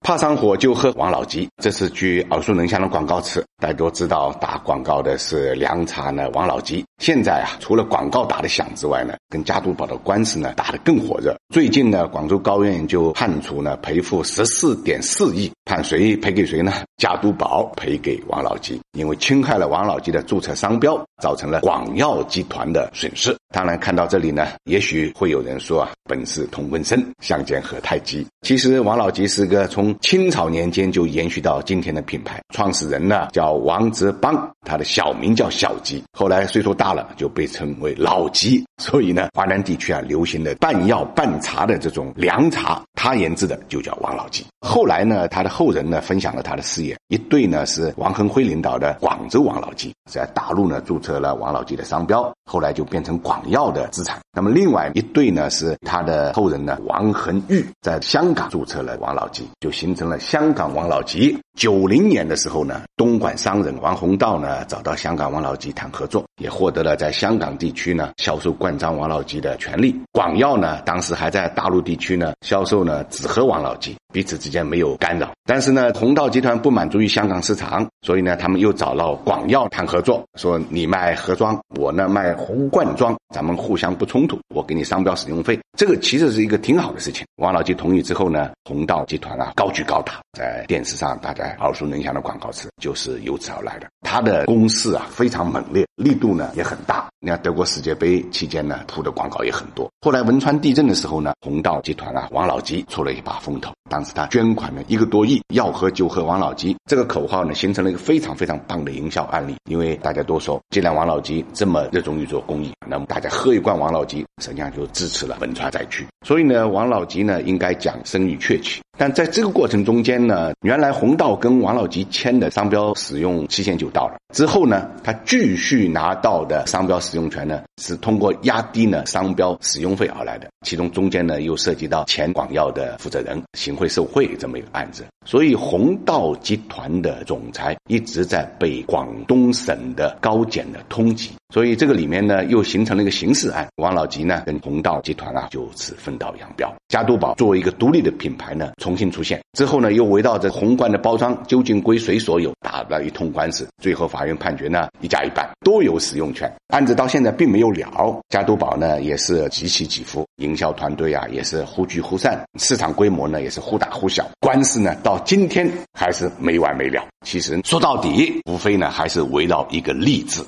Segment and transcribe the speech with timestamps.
[0.00, 3.44] 怕上火就喝王老吉，这是句耳熟能详的广告词。
[3.60, 6.82] 大家都知道，打广告的是凉茶呢，王老吉。
[6.98, 11.36] 现在啊，除了广告打得响之外呢，跟加多宝的官司呢打得更火热。
[11.54, 16.72] 最近呢，广州高院就判处呢赔付十四点四亿，判谁赔给谁呢？
[16.96, 23.36] 加多宝赔给王老吉，因为侵害了王老吉的注册商标，造成了广药集团的损失。
[23.52, 28.26] 当然，看到这里呢，也许会有人说啊，本是同根生，相煎何太急。
[28.42, 38.64] 其实，王老吉是个从清朝年间就延续到今天的品牌，创始人呢叫王泽邦，他的小名叫小吉，后来岁数大了就被称为老吉。
[38.78, 44.44] 所以呢，华南地区啊流行的半药半茶的这种凉茶，他研制的就叫王老吉。
[44.60, 54.18] 后来呢，他的后人呢分享了他的事业，一对呢是王恒辉领导的广州王老吉，在大陆呢注册了王老吉的商标，后来就变成广药的资产。
[54.32, 61.38] 那么另外一对呢是他的后人呢王恒玉在香港注册了王老吉，就形成了香港王老吉。
[61.60, 69.94] 九零年的时候呢，东莞商人王洪道呢找到香港王老吉谈合作，也获得了在香港地区呢销售灌装王老吉的权利。
[70.10, 75.30] 广药呢当时还在大陆地区呢销售呢纸盒王老吉，彼此之间没有干扰。
[75.44, 85.58] 但是呢，洪道集团不满足于香港市场，所以呢，他们又找到广药谈合作，说你卖盒装，我呢卖红罐装，咱们互相不冲突，我给你商标使用费。
[85.78, 87.24] 这个其实是一个挺好的事情。
[87.36, 91.56] 王老吉同意之后呢，洪道集团啊高举高打，在电视上大家。
[91.60, 93.86] 耳熟能详的广告词就是由此而来的。
[94.00, 97.08] 它的攻势啊非常猛烈，力度呢也很大。
[97.20, 99.88] 你看德国世界杯期间呢，铺的广告也很多。
[100.00, 103.72] 后来汶川地震的时候呢，红道集团啊，王老吉出了一把风头。
[103.88, 109.54] 当时他捐款了一个多亿，要喝就喝王老吉这个口号呢，形成了一个非常非常棒的营销案例。
[109.68, 116.06] 因为大家都说，既然王老吉这么热衷于做公益，那么大再喝一罐王老吉，实际上就支持了汶川灾区。
[116.26, 118.80] 所以呢，王老吉呢应该讲声誉鹊起。
[119.00, 124.18] 但在这个过程中间呢，原来红道跟王老吉签的商标使用期限就到了。
[124.34, 130.48] 之后呢，他继续拿到的商标使用权呢，是通过压低呢商标使用费而来的。
[130.66, 135.02] 其中中间呢，又涉及到前广药的负责人行贿受贿这么一个案子。
[135.24, 141.30] 所以红道集团的总裁一直在被广东省的高检的通缉。
[141.52, 143.66] 所以这个里面呢，又形成了一个刑事案。
[143.76, 146.70] 王老吉呢，跟红道集团啊，就此分道扬镳。
[146.88, 153.64] 加都宝作为一个独立的品牌呢，从重新出现之后呢，又围绕着红罐的包装究竟归谁所有，打了一通官司。
[153.80, 156.52] 最后法院判决呢，一家一半都有使用权。
[156.74, 158.20] 案子到现在并没有了。
[158.30, 164.28] 加都宝呢，也是极其起伏，营销团队啊，也是忽聚忽散，市场规模呢，也是忽大忽小。
[164.40, 167.06] 官司呢，到今天还是没完没了。
[167.24, 170.44] 其实说到底，无非呢，还是围绕一个利字。